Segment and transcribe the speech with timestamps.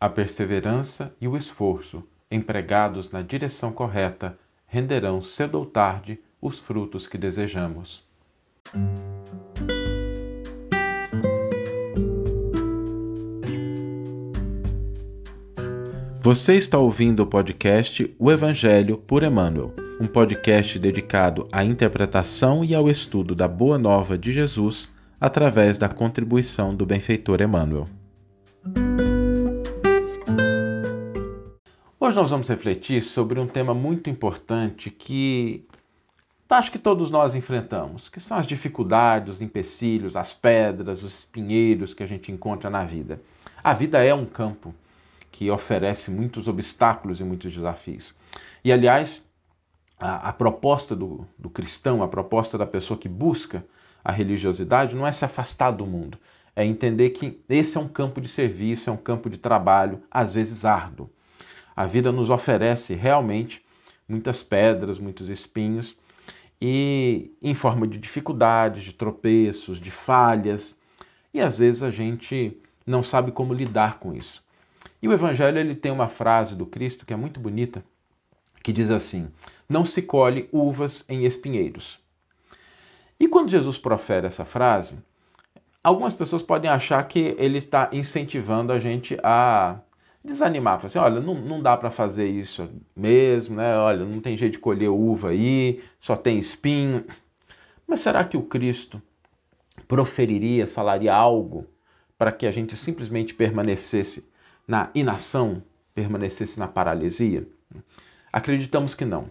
[0.00, 7.06] A perseverança e o esforço, empregados na direção correta, renderão cedo ou tarde os frutos
[7.06, 8.04] que desejamos.
[16.20, 22.74] Você está ouvindo o podcast O Evangelho por Emmanuel, um podcast dedicado à interpretação e
[22.74, 27.84] ao estudo da Boa Nova de Jesus através da contribuição do benfeitor Emmanuel.
[32.04, 35.66] Hoje nós vamos refletir sobre um tema muito importante que
[36.50, 41.94] acho que todos nós enfrentamos, que são as dificuldades, os empecilhos, as pedras, os espinheiros
[41.94, 43.22] que a gente encontra na vida.
[43.62, 44.74] A vida é um campo
[45.32, 48.14] que oferece muitos obstáculos e muitos desafios.
[48.62, 49.24] E, aliás,
[49.98, 53.64] a, a proposta do, do cristão, a proposta da pessoa que busca
[54.04, 56.18] a religiosidade não é se afastar do mundo,
[56.54, 60.34] é entender que esse é um campo de serviço, é um campo de trabalho, às
[60.34, 61.08] vezes árduo.
[61.76, 63.64] A vida nos oferece realmente
[64.08, 65.96] muitas pedras, muitos espinhos,
[66.60, 70.76] e em forma de dificuldades, de tropeços, de falhas,
[71.32, 74.42] e às vezes a gente não sabe como lidar com isso.
[75.02, 77.84] E o Evangelho ele tem uma frase do Cristo que é muito bonita,
[78.62, 79.28] que diz assim:
[79.68, 81.98] Não se colhe uvas em espinheiros.
[83.18, 84.96] E quando Jesus profere essa frase,
[85.82, 89.78] algumas pessoas podem achar que ele está incentivando a gente a
[90.24, 93.76] desanimar, falar assim, olha, não, não dá para fazer isso mesmo, né?
[93.76, 97.04] Olha, não tem jeito de colher uva aí, só tem espinho.
[97.86, 99.02] Mas será que o Cristo
[99.86, 101.66] proferiria, falaria algo
[102.16, 104.26] para que a gente simplesmente permanecesse
[104.66, 105.62] na inação,
[105.94, 107.46] permanecesse na paralisia?
[108.32, 109.30] Acreditamos que não.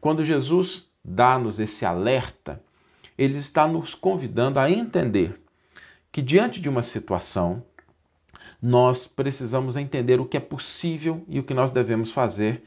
[0.00, 2.60] Quando Jesus dá-nos esse alerta,
[3.16, 5.40] ele está nos convidando a entender
[6.10, 7.62] que diante de uma situação,
[8.60, 12.62] nós precisamos entender o que é possível e o que nós devemos fazer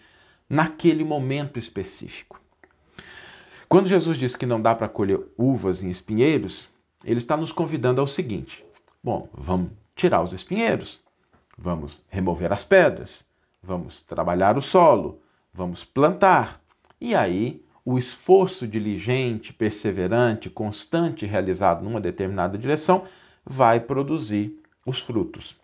[0.50, 2.40] naquele momento específico.
[3.68, 6.70] Quando Jesus diz que não dá para colher uvas em espinheiros,
[7.04, 8.66] ele está nos convidando ao seguinte:
[9.04, 11.00] bom, vamos tirar os espinheiros,
[11.58, 13.26] vamos remover as pedras,
[13.62, 15.22] vamos trabalhar o solo,
[15.54, 16.62] vamos plantar.
[17.00, 23.04] E aí, o esforço diligente, perseverante, constante realizado numa determinada direção
[23.46, 25.60] vai produzir os frutos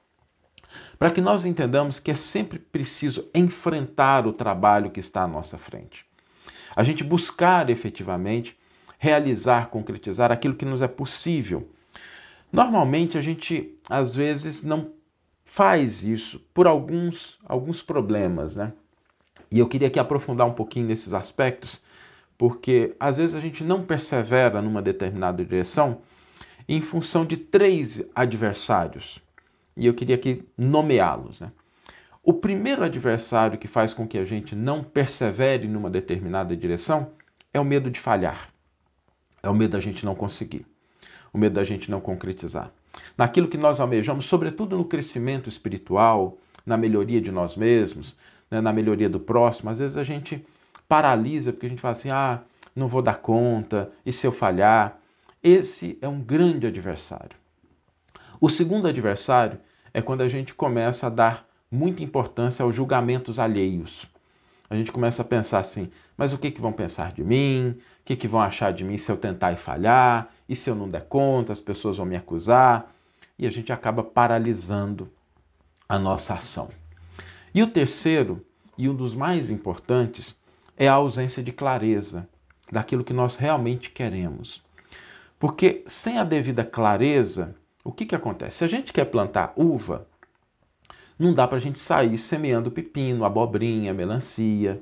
[0.97, 5.57] para que nós entendamos que é sempre preciso enfrentar o trabalho que está à nossa
[5.57, 6.05] frente.
[6.75, 8.57] A gente buscar efetivamente
[8.97, 11.69] realizar, concretizar aquilo que nos é possível.
[12.51, 14.91] Normalmente a gente às vezes não
[15.43, 18.73] faz isso por alguns alguns problemas, né?
[19.51, 21.81] E eu queria aqui aprofundar um pouquinho nesses aspectos,
[22.37, 26.01] porque às vezes a gente não persevera numa determinada direção
[26.67, 29.21] em função de três adversários
[29.75, 31.41] e eu queria aqui nomeá-los.
[31.41, 31.51] Né?
[32.23, 37.11] O primeiro adversário que faz com que a gente não persevere numa determinada direção
[37.53, 38.49] é o medo de falhar,
[39.43, 40.65] é o medo da gente não conseguir,
[41.31, 42.71] o medo da gente não concretizar.
[43.17, 48.15] Naquilo que nós almejamos, sobretudo no crescimento espiritual, na melhoria de nós mesmos,
[48.49, 50.45] né, na melhoria do próximo, às vezes a gente
[50.87, 52.41] paralisa porque a gente fala assim: ah,
[52.75, 54.99] não vou dar conta, e se eu falhar?
[55.43, 57.37] Esse é um grande adversário.
[58.41, 59.59] O segundo adversário
[59.95, 64.05] é quando a gente começa a dar muita importância aos julgamentos alheios.
[64.69, 67.69] A gente começa a pensar assim: mas o que, que vão pensar de mim?
[67.69, 70.27] O que, que vão achar de mim se eu tentar e falhar?
[70.49, 72.93] E se eu não der conta, as pessoas vão me acusar?
[73.39, 75.09] E a gente acaba paralisando
[75.87, 76.69] a nossa ação.
[77.53, 78.45] E o terceiro,
[78.77, 80.37] e um dos mais importantes,
[80.75, 82.27] é a ausência de clareza
[82.69, 84.61] daquilo que nós realmente queremos.
[85.39, 88.57] Porque sem a devida clareza, o que, que acontece?
[88.57, 90.07] Se a gente quer plantar uva,
[91.19, 94.81] não dá para a gente sair semeando pepino, abobrinha, melancia.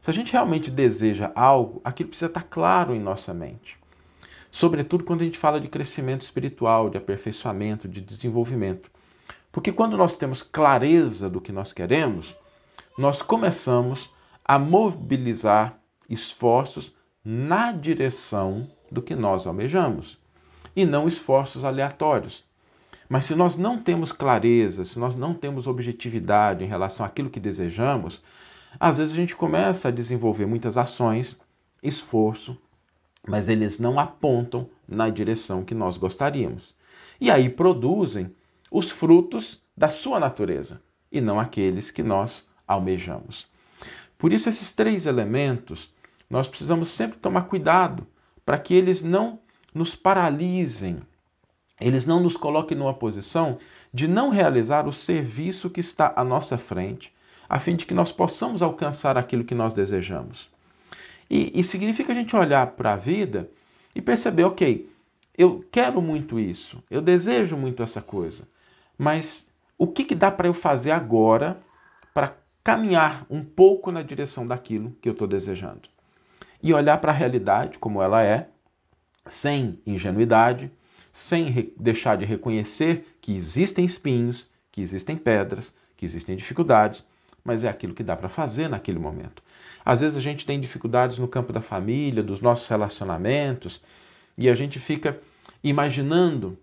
[0.00, 3.76] Se a gente realmente deseja algo, aquilo precisa estar claro em nossa mente.
[4.52, 8.88] Sobretudo quando a gente fala de crescimento espiritual, de aperfeiçoamento, de desenvolvimento.
[9.50, 12.36] Porque quando nós temos clareza do que nós queremos,
[12.96, 14.14] nós começamos
[14.44, 15.76] a mobilizar
[16.08, 20.22] esforços na direção do que nós almejamos
[20.74, 22.44] e não esforços aleatórios.
[23.08, 27.38] Mas se nós não temos clareza, se nós não temos objetividade em relação àquilo que
[27.38, 28.22] desejamos,
[28.78, 31.36] às vezes a gente começa a desenvolver muitas ações,
[31.82, 32.56] esforço,
[33.26, 36.74] mas eles não apontam na direção que nós gostaríamos.
[37.20, 38.34] E aí produzem
[38.70, 43.46] os frutos da sua natureza e não aqueles que nós almejamos.
[44.18, 45.92] Por isso, esses três elementos
[46.28, 48.06] nós precisamos sempre tomar cuidado
[48.44, 49.38] para que eles não
[49.74, 51.02] nos paralisem
[51.80, 53.58] eles não nos coloquem numa posição
[53.92, 57.12] de não realizar o serviço que está à nossa frente,
[57.48, 60.48] a fim de que nós possamos alcançar aquilo que nós desejamos.
[61.28, 63.50] E, e significa a gente olhar para a vida
[63.94, 64.90] e perceber, ok,
[65.36, 68.46] eu quero muito isso, eu desejo muito essa coisa,
[68.96, 71.60] mas o que, que dá para eu fazer agora
[72.12, 75.88] para caminhar um pouco na direção daquilo que eu estou desejando?
[76.62, 78.48] E olhar para a realidade como ela é,
[79.26, 80.70] sem ingenuidade,
[81.12, 87.04] sem deixar de reconhecer que existem espinhos, que existem pedras, que existem dificuldades,
[87.44, 89.42] mas é aquilo que dá para fazer naquele momento.
[89.84, 93.82] Às vezes a gente tem dificuldades no campo da família, dos nossos relacionamentos,
[94.36, 95.20] e a gente fica
[95.62, 96.58] imaginando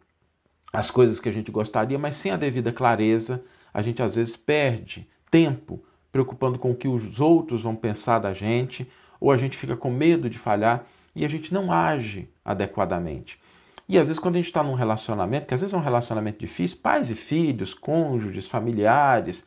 [0.73, 3.43] as coisas que a gente gostaria, mas sem a devida clareza,
[3.73, 8.33] a gente às vezes perde tempo preocupando com o que os outros vão pensar da
[8.33, 10.85] gente, ou a gente fica com medo de falhar
[11.15, 13.39] e a gente não age adequadamente.
[13.87, 16.39] E às vezes, quando a gente está num relacionamento, que às vezes é um relacionamento
[16.39, 19.45] difícil, pais e filhos, cônjuges, familiares,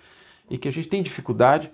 [0.50, 1.72] e que a gente tem dificuldade,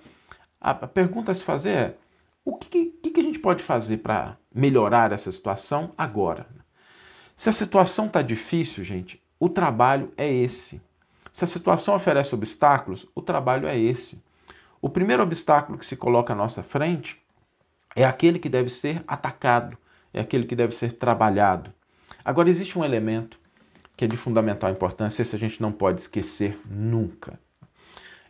[0.61, 1.96] a pergunta a se fazer é:
[2.44, 6.46] o que, que, que a gente pode fazer para melhorar essa situação agora?
[7.37, 10.81] Se a situação está difícil, gente, o trabalho é esse.
[11.32, 14.23] Se a situação oferece obstáculos, o trabalho é esse.
[14.82, 17.20] O primeiro obstáculo que se coloca à nossa frente
[17.96, 19.76] é aquele que deve ser atacado,
[20.12, 21.73] é aquele que deve ser trabalhado.
[22.25, 23.39] Agora, existe um elemento
[23.97, 27.39] que é de fundamental importância, esse a gente não pode esquecer nunca.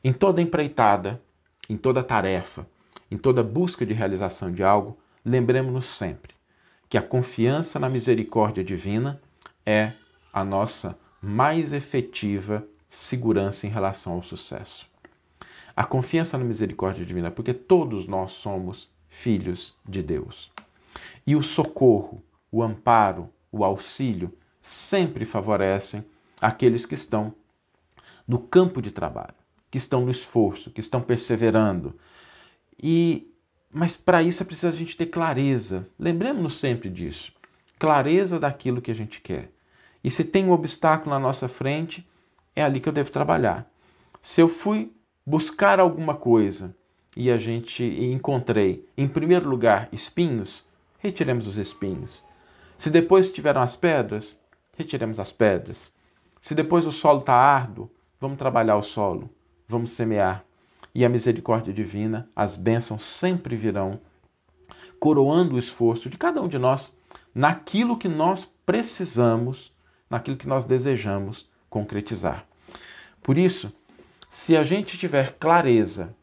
[0.03, 1.21] Em toda empreitada,
[1.69, 2.67] em toda tarefa,
[3.11, 6.35] em toda busca de realização de algo, lembremos-nos sempre
[6.89, 9.21] que a confiança na misericórdia divina
[9.65, 9.93] é
[10.33, 14.89] a nossa mais efetiva segurança em relação ao sucesso.
[15.77, 20.51] A confiança na misericórdia divina, porque todos nós somos filhos de Deus.
[21.31, 26.05] E o socorro, o amparo, o auxílio sempre favorecem
[26.41, 27.33] aqueles que estão
[28.27, 29.37] no campo de trabalho,
[29.71, 31.95] que estão no esforço, que estão perseverando.
[32.83, 33.33] E
[33.73, 35.87] mas para isso é preciso a gente ter clareza.
[35.97, 37.33] Lembremos-nos sempre disso.
[37.79, 39.53] Clareza daquilo que a gente quer.
[40.03, 42.05] E se tem um obstáculo na nossa frente,
[42.57, 43.71] é ali que eu devo trabalhar.
[44.21, 44.93] Se eu fui
[45.25, 46.75] buscar alguma coisa
[47.17, 50.69] e a gente encontrei, em primeiro lugar, espinhos,
[51.01, 52.23] retiremos os espinhos.
[52.79, 54.39] Se depois tiveram as pedras,
[54.77, 55.91] retiremos as pedras.
[56.41, 59.29] Se depois o solo está árduo, vamos trabalhar o solo,
[59.67, 60.45] vamos semear.
[60.95, 64.01] E a misericórdia divina, as bênçãos sempre virão,
[64.99, 66.93] coroando o esforço de cada um de nós
[67.35, 69.73] naquilo que nós precisamos,
[70.09, 72.45] naquilo que nós desejamos concretizar.
[73.23, 73.73] Por isso,
[74.29, 76.15] se a gente tiver clareza,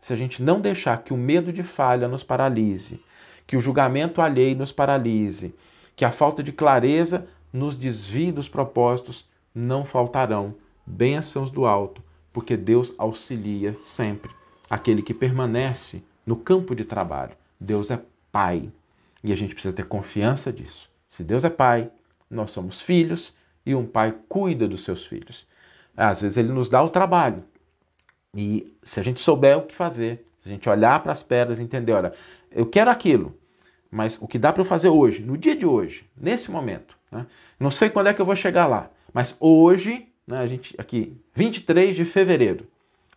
[0.00, 3.02] se a gente não deixar que o medo de falha nos paralise,
[3.46, 5.54] que o julgamento alheio nos paralise,
[5.94, 10.54] que a falta de clareza nos desvie dos propósitos, não faltarão
[10.84, 12.02] bênçãos do alto,
[12.32, 14.30] porque Deus auxilia sempre
[14.68, 17.36] aquele que permanece no campo de trabalho.
[17.60, 18.00] Deus é
[18.32, 18.70] Pai
[19.22, 20.90] e a gente precisa ter confiança disso.
[21.06, 21.90] Se Deus é Pai,
[22.28, 25.46] nós somos filhos e um pai cuida dos seus filhos.
[25.96, 27.44] Às vezes ele nos dá o trabalho.
[28.34, 31.58] E se a gente souber o que fazer, se a gente olhar para as pedras
[31.58, 32.12] e entender, olha,
[32.54, 33.36] eu quero aquilo,
[33.90, 37.26] mas o que dá para eu fazer hoje, no dia de hoje, nesse momento, né?
[37.58, 41.16] não sei quando é que eu vou chegar lá, mas hoje, né, a gente aqui,
[41.34, 42.66] 23 de fevereiro,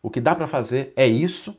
[0.01, 1.57] o que dá para fazer é isso,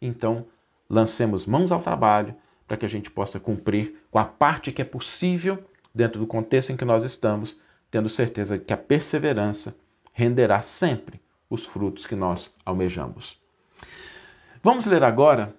[0.00, 0.46] então
[0.88, 2.34] lancemos mãos ao trabalho
[2.66, 6.70] para que a gente possa cumprir com a parte que é possível dentro do contexto
[6.70, 9.76] em que nós estamos, tendo certeza que a perseverança
[10.12, 13.40] renderá sempre os frutos que nós almejamos.
[14.62, 15.54] Vamos ler agora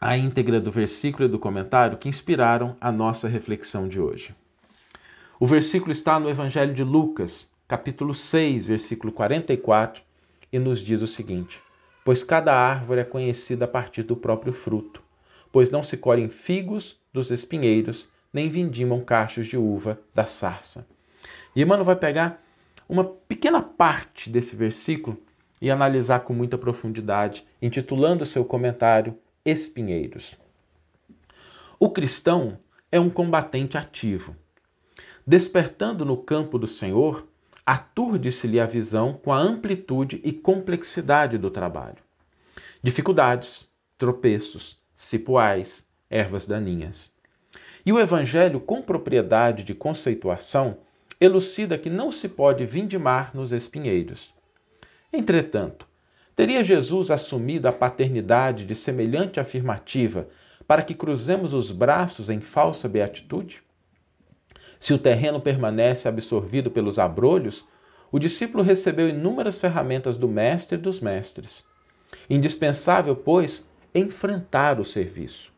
[0.00, 4.34] a íntegra do versículo e do comentário que inspiraram a nossa reflexão de hoje.
[5.40, 10.02] O versículo está no Evangelho de Lucas, capítulo 6, versículo 44,
[10.52, 11.60] e nos diz o seguinte:
[12.04, 15.02] Pois cada árvore é conhecida a partir do próprio fruto,
[15.50, 20.86] pois não se colhem figos dos espinheiros, nem vindimam cachos de uva da sarça.
[21.54, 22.42] E Emmanuel vai pegar
[22.86, 25.18] uma pequena parte desse versículo
[25.60, 30.34] e analisar com muita profundidade, intitulando seu comentário Espinheiros.
[31.78, 32.58] O cristão
[32.90, 34.34] é um combatente ativo.
[35.24, 37.24] Despertando no campo do Senhor,
[37.64, 41.98] aturde-se-lhe a visão com a amplitude e complexidade do trabalho.
[42.82, 47.12] Dificuldades, tropeços, cipuais, ervas daninhas.
[47.84, 50.78] E o Evangelho, com propriedade de conceituação,
[51.20, 54.34] elucida que não se pode vindimar nos espinheiros.
[55.12, 55.85] Entretanto,
[56.36, 60.28] teria Jesus assumido a paternidade de semelhante afirmativa
[60.68, 63.62] para que cruzemos os braços em falsa beatitude?
[64.78, 67.64] Se o terreno permanece absorvido pelos abrolhos,
[68.12, 71.64] o discípulo recebeu inúmeras ferramentas do Mestre dos Mestres.
[72.28, 75.50] Indispensável, pois, enfrentar o serviço.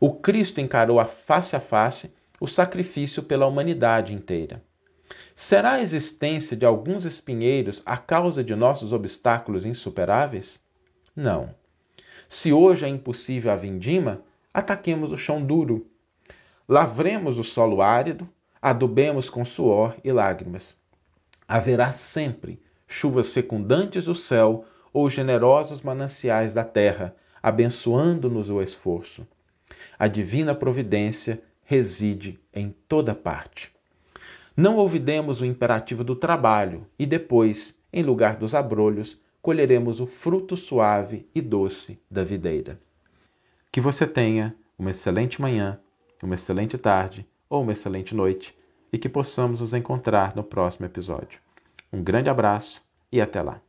[0.00, 4.62] O Cristo encarou a face a face o sacrifício pela humanidade inteira.
[5.40, 10.58] Será a existência de alguns espinheiros a causa de nossos obstáculos insuperáveis?
[11.14, 11.54] Não.
[12.28, 14.20] Se hoje é impossível a vindima,
[14.52, 15.86] ataquemos o chão duro.
[16.68, 18.28] Lavremos o solo árido,
[18.60, 20.74] adubemos com suor e lágrimas.
[21.46, 29.24] Haverá sempre chuvas fecundantes do céu ou generosos mananciais da terra, abençoando-nos o esforço.
[29.96, 33.77] A divina providência reside em toda parte.
[34.58, 40.56] Não ouvidemos o imperativo do trabalho e depois, em lugar dos abrolhos, colheremos o fruto
[40.56, 42.80] suave e doce da videira.
[43.70, 45.78] Que você tenha uma excelente manhã,
[46.20, 48.52] uma excelente tarde ou uma excelente noite
[48.92, 51.38] e que possamos nos encontrar no próximo episódio.
[51.92, 53.62] Um grande abraço e até lá!